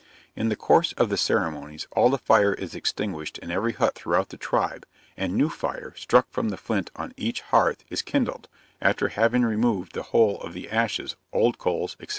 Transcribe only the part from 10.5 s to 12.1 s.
the ashes, old coals, &c.